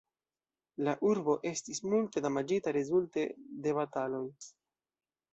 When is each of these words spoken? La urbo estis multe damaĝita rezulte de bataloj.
La 0.85 0.93
urbo 1.09 1.33
estis 1.49 1.81
multe 1.91 2.23
damaĝita 2.27 2.73
rezulte 2.77 3.25
de 3.67 3.75
bataloj. 3.81 4.23